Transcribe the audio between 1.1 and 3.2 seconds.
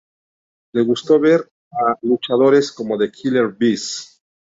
ver a luchadores como The